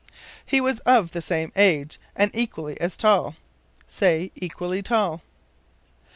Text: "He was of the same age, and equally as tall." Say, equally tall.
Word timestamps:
"He 0.43 0.59
was 0.59 0.79
of 0.79 1.11
the 1.11 1.21
same 1.21 1.51
age, 1.55 1.99
and 2.15 2.31
equally 2.33 2.75
as 2.81 2.97
tall." 2.97 3.35
Say, 3.85 4.31
equally 4.33 4.81
tall. 4.81 5.21